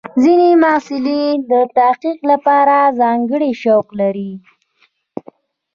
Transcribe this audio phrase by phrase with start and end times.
[0.23, 4.31] ځینې محصلین د تحقیق لپاره ځانګړي شوق لري.